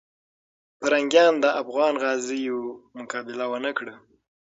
پرنګیان 0.79 1.33
د 1.43 1.45
افغان 1.61 1.93
غازیو 2.01 2.59
مقابله 2.99 3.45
ونه 3.51 3.71
کړه. 3.77 3.95